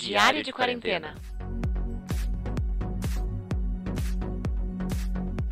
[0.00, 1.14] Diário de Quarentena.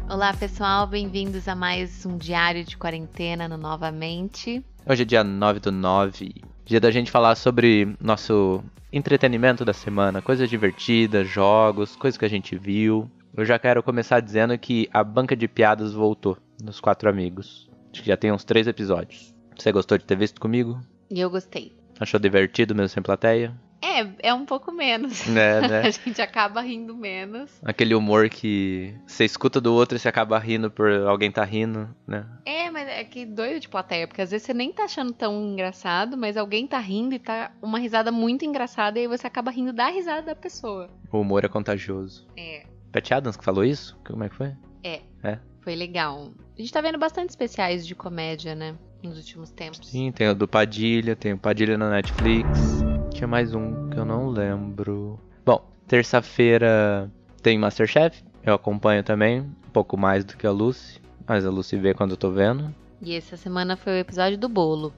[0.08, 4.64] Olá, pessoal, bem-vindos a mais um Diário de Quarentena no Novamente.
[4.86, 6.34] Hoje é dia 9 do 9,
[6.64, 12.30] dia da gente falar sobre nosso entretenimento da semana, coisas divertidas, jogos, coisas que a
[12.30, 13.08] gente viu.
[13.36, 17.68] Eu já quero começar dizendo que a banca de piadas voltou nos Quatro Amigos.
[17.92, 19.34] Acho que já tem uns três episódios.
[19.58, 20.80] Você gostou de ter visto comigo?
[21.10, 21.76] E eu gostei.
[22.00, 23.54] Achou divertido mesmo sem plateia?
[23.98, 25.26] É, é um pouco menos.
[25.28, 25.80] É, né?
[25.80, 27.50] a gente acaba rindo menos.
[27.64, 31.88] Aquele humor que você escuta do outro e você acaba rindo por alguém tá rindo,
[32.06, 32.26] né?
[32.44, 35.52] É, mas é que doido de plateia, porque às vezes você nem tá achando tão
[35.52, 39.50] engraçado, mas alguém tá rindo e tá uma risada muito engraçada e aí você acaba
[39.50, 40.88] rindo da risada da pessoa.
[41.10, 42.26] O humor é contagioso.
[42.36, 43.98] É, Pat Adams que falou isso?
[44.06, 44.54] Como é que foi?
[44.82, 45.00] é.
[45.22, 45.38] É.
[45.62, 46.32] Foi legal.
[46.56, 48.74] A gente tá vendo bastante especiais de comédia, né?
[49.02, 49.80] Nos últimos tempos.
[49.86, 52.80] Sim, tem o do Padilha, tem o Padilha na Netflix.
[53.18, 55.18] Tinha mais um que eu não lembro.
[55.44, 57.10] Bom, terça-feira
[57.42, 58.22] tem Masterchef.
[58.44, 61.00] Eu acompanho também, um pouco mais do que a Lucy.
[61.26, 62.72] Mas a Lucy vê quando eu tô vendo.
[63.02, 64.94] E essa semana foi o episódio do bolo.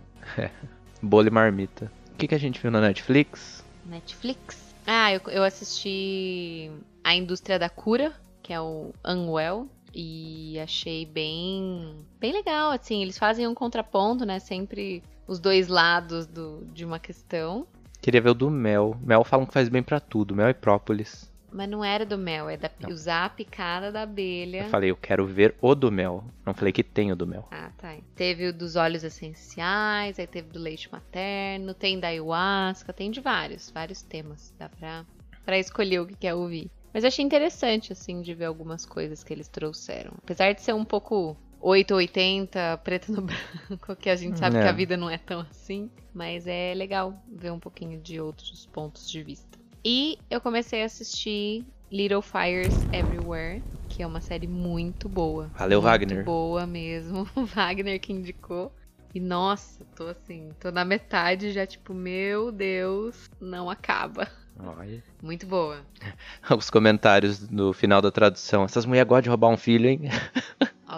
[1.00, 1.90] Bolo e marmita.
[2.12, 3.64] O que, que a gente viu na Netflix?
[3.86, 4.74] Netflix.
[4.86, 6.70] Ah, eu, eu assisti
[7.02, 8.12] A Indústria da Cura,
[8.42, 9.66] que é o Unwell.
[9.94, 13.00] E achei bem, bem legal, assim.
[13.00, 14.38] Eles fazem um contraponto, né?
[14.40, 17.66] Sempre os dois lados do, de uma questão.
[18.00, 18.96] Queria ver o do mel.
[19.02, 20.34] Mel falam que faz bem pra tudo.
[20.34, 21.30] Mel e própolis.
[21.52, 22.90] Mas não era do mel, é da, Não.
[22.90, 24.64] usar a picada da abelha.
[24.64, 26.24] Eu falei, eu quero ver o do mel.
[26.46, 27.48] Não falei que tem o do mel.
[27.50, 27.96] Ah, tá.
[28.14, 33.20] Teve o dos óleos essenciais, aí teve do leite materno, tem da ayahuasca, tem de
[33.20, 34.54] vários, vários temas.
[34.58, 35.04] Dá pra,
[35.44, 36.70] pra escolher o que quer ouvir.
[36.94, 40.12] Mas eu achei interessante, assim, de ver algumas coisas que eles trouxeram.
[40.22, 43.22] Apesar de ser um pouco 8 ou 80, preto no
[43.68, 44.62] branco, que a gente sabe É.
[44.62, 45.90] que a vida não é tão assim.
[46.14, 49.58] Mas é legal ver um pouquinho de outros pontos de vista.
[49.84, 55.50] E eu comecei a assistir Little Fires Everywhere, que é uma série muito boa.
[55.56, 56.24] Valeu, muito Wagner.
[56.24, 57.28] boa mesmo.
[57.36, 58.72] O Wagner que indicou.
[59.14, 64.28] E nossa, tô assim, tô na metade já, tipo, meu Deus, não acaba.
[64.56, 65.02] Olha.
[65.22, 65.80] Muito boa.
[66.56, 68.62] Os comentários no final da tradução.
[68.64, 70.02] Essas mulheres gostam de roubar um filho, hein?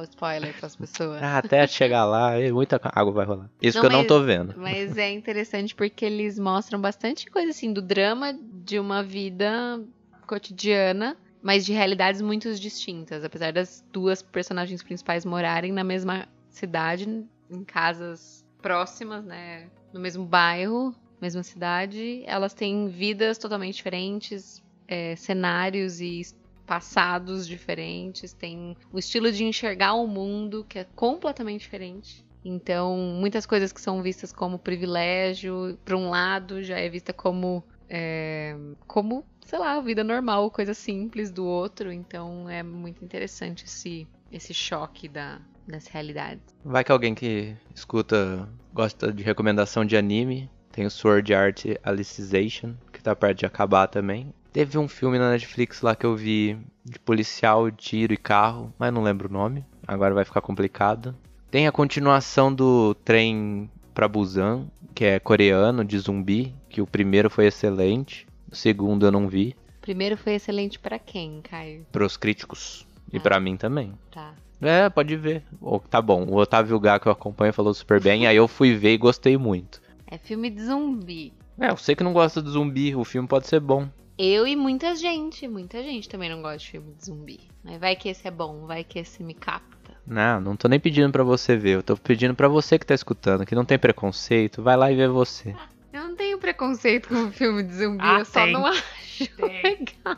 [0.02, 1.22] O spoiler pras pessoas.
[1.22, 3.48] Ah, até chegar lá, muita água vai rolar.
[3.62, 4.54] Isso Não, que eu não mas- tô vendo.
[4.56, 8.32] Mas é interessante porque eles mostram bastante coisa assim do drama
[8.64, 9.80] de uma vida
[10.26, 13.22] cotidiana, mas de realidades muito distintas.
[13.24, 17.08] Apesar das duas personagens principais morarem na mesma cidade,
[17.50, 19.68] em casas próximas, né?
[19.92, 26.22] No mesmo bairro, mesma cidade, elas têm vidas totalmente diferentes, é, cenários e
[26.66, 32.24] passados diferentes, tem um estilo de enxergar o mundo que é completamente diferente.
[32.44, 37.62] Então, muitas coisas que são vistas como privilégio, por um lado, já é vista como,
[37.88, 38.56] é,
[38.86, 41.92] como, sei lá, vida normal, coisa simples do outro.
[41.92, 46.42] Então, é muito interessante esse, esse choque da, das realidades.
[46.64, 50.50] Vai que alguém que escuta gosta de recomendação de anime.
[50.72, 54.34] Tem o Sword Art Alicization, que tá perto de acabar também.
[54.52, 58.92] Teve um filme na Netflix lá que eu vi de policial, tiro e carro, mas
[58.92, 59.64] não lembro o nome.
[59.86, 61.14] Agora vai ficar complicado.
[61.50, 67.30] Tem a continuação do trem pra Busan, que é coreano, de zumbi, que o primeiro
[67.30, 68.26] foi excelente.
[68.50, 69.56] O segundo eu não vi.
[69.80, 71.86] Primeiro foi excelente pra quem, Caio?
[71.90, 72.86] Pros críticos.
[73.12, 73.20] E Ah.
[73.20, 73.92] pra mim também.
[74.10, 74.34] Tá.
[74.60, 75.42] É, pode ver.
[75.60, 78.74] Ô, tá bom, o Otávio Gá que eu acompanho falou super bem, aí eu fui
[78.76, 79.80] ver e gostei muito.
[80.06, 81.32] É filme de zumbi.
[81.58, 83.88] É, eu sei que não gosta de zumbi, o filme pode ser bom.
[84.18, 87.40] Eu e muita gente, muita gente também não gosta de filme de zumbi.
[87.64, 89.96] Mas vai que esse é bom, vai que esse me capta.
[90.06, 92.94] Não, não tô nem pedindo pra você ver, eu tô pedindo pra você que tá
[92.94, 95.54] escutando, que não tem preconceito, vai lá e vê você.
[95.92, 98.52] Eu não tenho preconceito com filme de zumbi, Ah, eu só tem.
[98.54, 100.16] não acho legal.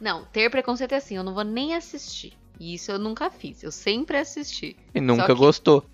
[0.00, 2.32] Não, ter preconceito é assim, eu não vou nem assistir.
[2.58, 4.74] E isso eu nunca fiz, eu sempre assisti.
[4.94, 5.84] E nunca que- gostou.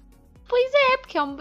[0.54, 1.36] É porque é, um-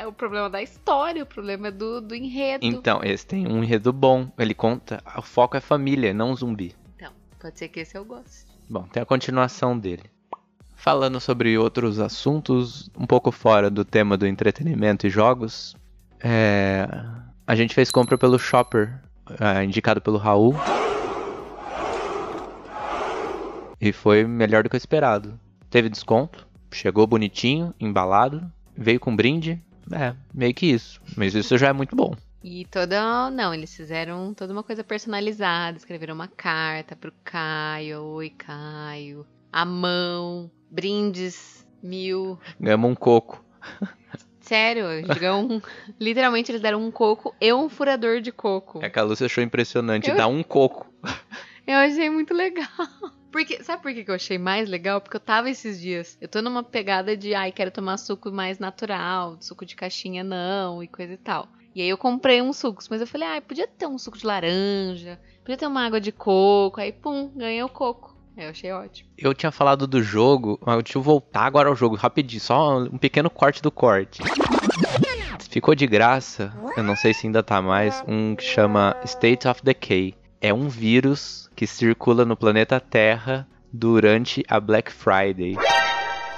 [0.00, 2.64] é o problema da história, o problema é do, do enredo.
[2.66, 6.74] Então, esse tem um enredo bom, ele conta, o foco é família, não zumbi.
[6.96, 8.46] Então, pode ser que esse eu goste.
[8.68, 10.04] Bom, tem a continuação dele.
[10.74, 15.76] Falando sobre outros assuntos, um pouco fora do tema do entretenimento e jogos,
[16.20, 16.88] é,
[17.46, 19.00] a gente fez compra pelo Shopper,
[19.40, 20.54] é, indicado pelo Raul.
[23.80, 25.38] E foi melhor do que eu esperado.
[25.70, 29.62] Teve desconto, chegou bonitinho, embalado, veio com brinde.
[29.92, 31.00] É, meio que isso.
[31.16, 32.14] Mas isso já é muito bom.
[32.44, 33.30] E toda.
[33.30, 35.76] Não, eles fizeram toda uma coisa personalizada.
[35.76, 38.02] Escreveram uma carta pro Caio.
[38.02, 39.26] Oi, Caio.
[39.52, 40.50] A mão.
[40.70, 41.66] Brindes.
[41.82, 42.38] Mil.
[42.60, 43.42] Ganhamos um coco.
[44.40, 44.84] Sério,
[45.34, 45.60] um-
[46.00, 48.80] literalmente eles deram um coco e um furador de coco.
[48.82, 50.92] É que a Lúcia achou impressionante Eu- dar um coco.
[51.66, 52.66] Eu achei muito legal.
[53.30, 55.00] Porque, sabe por que eu achei mais legal?
[55.00, 56.16] Porque eu tava esses dias.
[56.20, 60.82] Eu tô numa pegada de, ai, quero tomar suco mais natural, suco de caixinha não,
[60.82, 61.48] e coisa e tal.
[61.74, 64.26] E aí eu comprei uns sucos, mas eu falei, ai, podia ter um suco de
[64.26, 68.16] laranja, podia ter uma água de coco, aí pum, ganhei o coco.
[68.36, 69.10] Eu achei ótimo.
[69.18, 72.96] Eu tinha falado do jogo, mas deixa eu voltar agora ao jogo, rapidinho, só um
[72.96, 74.22] pequeno corte do corte.
[75.50, 79.62] Ficou de graça, eu não sei se ainda tá mais, um que chama State of
[79.62, 80.14] Decay.
[80.40, 85.56] É um vírus que circula no planeta Terra durante a Black Friday.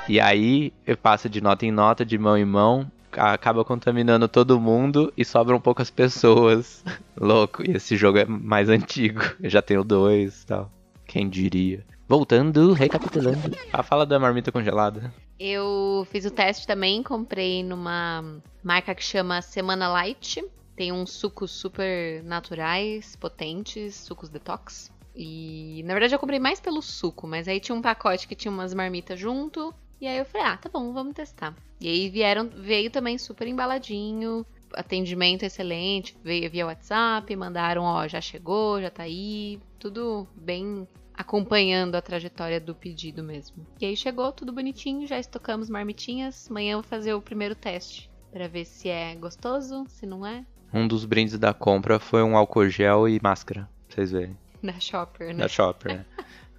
[0.08, 5.12] E aí passa de nota em nota, de mão em mão, acaba contaminando todo mundo
[5.16, 6.82] e sobram poucas pessoas.
[7.18, 9.20] Louco, e esse jogo é mais antigo.
[9.40, 10.72] Eu já tenho dois e tal.
[11.06, 11.84] Quem diria?
[12.08, 13.56] Voltando, recapitulando.
[13.72, 15.12] A fala da marmita congelada.
[15.38, 18.24] Eu fiz o teste também, comprei numa
[18.62, 20.44] marca que chama Semana Light.
[20.80, 24.90] Tem uns sucos super naturais, potentes, sucos detox.
[25.14, 28.50] E na verdade eu comprei mais pelo suco, mas aí tinha um pacote que tinha
[28.50, 29.74] umas marmitas junto.
[30.00, 31.54] E aí eu falei, ah, tá bom, vamos testar.
[31.78, 38.22] E aí vieram, veio também super embaladinho, atendimento excelente, veio via WhatsApp, mandaram, ó, já
[38.22, 43.66] chegou, já tá aí, tudo bem acompanhando a trajetória do pedido mesmo.
[43.78, 46.48] E aí chegou tudo bonitinho, já estocamos marmitinhas.
[46.48, 50.46] Amanhã eu vou fazer o primeiro teste Pra ver se é gostoso, se não é.
[50.72, 54.36] Um dos brindes da compra foi um álcool gel e máscara, pra vocês verem.
[54.62, 55.42] Da Shopper, né?
[55.42, 55.96] Da Shopper.
[55.96, 56.04] né?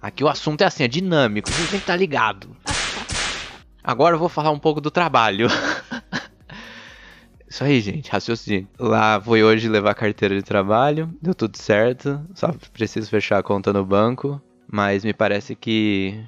[0.00, 2.54] Aqui o assunto é assim, é dinâmico, você tem que estar ligado.
[3.82, 5.48] Agora eu vou falar um pouco do trabalho.
[7.48, 8.66] Isso aí, gente, raciocínio.
[8.78, 13.42] Lá fui hoje levar a carteira de trabalho, deu tudo certo, só preciso fechar a
[13.42, 16.18] conta no banco, mas me parece que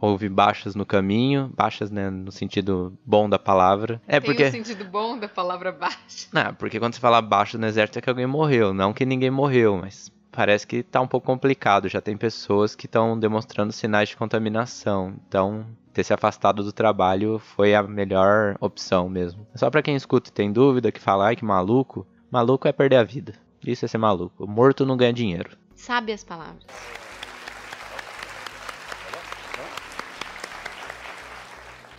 [0.00, 4.00] houve baixas no caminho, baixas né, no sentido bom da palavra.
[4.06, 6.28] É Tem porque um sentido bom da palavra baixa.
[6.32, 8.72] não, porque quando você fala baixo no exército é que alguém morreu.
[8.72, 11.88] Não que ninguém morreu, mas parece que tá um pouco complicado.
[11.88, 15.14] Já tem pessoas que estão demonstrando sinais de contaminação.
[15.28, 19.46] Então, ter se afastado do trabalho foi a melhor opção mesmo.
[19.54, 22.06] Só pra quem escuta e tem dúvida, que fala, ai que maluco.
[22.30, 23.34] Maluco é perder a vida.
[23.66, 24.46] Isso é ser maluco.
[24.46, 25.56] Morto não ganha dinheiro.
[25.74, 26.64] Sabe as palavras.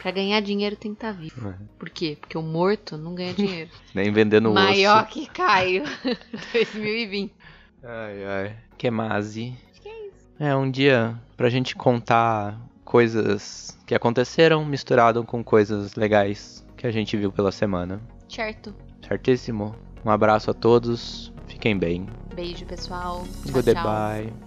[0.08, 1.50] Pra ganhar dinheiro tem que estar vivo.
[1.50, 1.54] É.
[1.78, 2.18] Por quê?
[2.18, 3.70] Porque o morto não ganha dinheiro.
[3.94, 5.12] Nem vendendo Maior osso.
[5.12, 5.84] que Caio
[6.54, 7.34] 2020.
[7.84, 8.56] Ai, ai.
[8.78, 9.54] Que mase.
[10.40, 16.92] É um dia pra gente contar coisas que aconteceram misturado com coisas legais que a
[16.92, 18.00] gente viu pela semana.
[18.30, 18.74] Certo.
[19.06, 19.76] Certíssimo?
[20.06, 21.34] Um abraço a todos.
[21.50, 22.08] Fiquem bem.
[22.34, 23.26] Beijo, pessoal.
[23.44, 24.28] Tchau, Goodbye.
[24.28, 24.47] tchau.